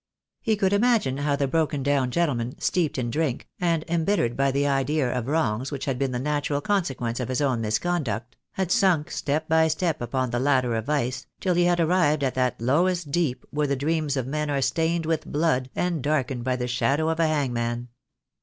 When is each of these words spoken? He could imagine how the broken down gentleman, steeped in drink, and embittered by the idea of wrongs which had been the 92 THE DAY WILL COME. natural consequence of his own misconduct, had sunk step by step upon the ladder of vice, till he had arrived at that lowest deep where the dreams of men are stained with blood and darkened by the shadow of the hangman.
He 0.41 0.55
could 0.55 0.73
imagine 0.73 1.17
how 1.19 1.35
the 1.35 1.47
broken 1.47 1.83
down 1.83 2.09
gentleman, 2.09 2.59
steeped 2.59 2.97
in 2.97 3.11
drink, 3.11 3.47
and 3.59 3.85
embittered 3.87 4.35
by 4.35 4.49
the 4.49 4.65
idea 4.65 5.15
of 5.15 5.27
wrongs 5.27 5.71
which 5.71 5.85
had 5.85 5.99
been 5.99 6.09
the 6.09 6.17
92 6.17 6.25
THE 6.25 6.27
DAY 6.27 6.27
WILL 6.55 6.61
COME. 6.61 6.71
natural 6.75 6.75
consequence 6.81 7.19
of 7.19 7.29
his 7.29 7.39
own 7.41 7.61
misconduct, 7.61 8.35
had 8.53 8.71
sunk 8.71 9.11
step 9.11 9.47
by 9.47 9.67
step 9.67 10.01
upon 10.01 10.31
the 10.31 10.39
ladder 10.39 10.73
of 10.73 10.85
vice, 10.87 11.27
till 11.39 11.53
he 11.53 11.65
had 11.65 11.79
arrived 11.79 12.23
at 12.23 12.33
that 12.33 12.59
lowest 12.59 13.11
deep 13.11 13.45
where 13.51 13.67
the 13.67 13.75
dreams 13.75 14.17
of 14.17 14.25
men 14.25 14.49
are 14.49 14.59
stained 14.63 15.05
with 15.05 15.27
blood 15.31 15.69
and 15.75 16.01
darkened 16.01 16.43
by 16.43 16.55
the 16.55 16.67
shadow 16.67 17.07
of 17.07 17.17
the 17.17 17.27
hangman. 17.27 17.89